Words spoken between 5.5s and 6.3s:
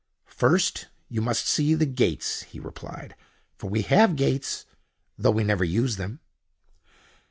use them."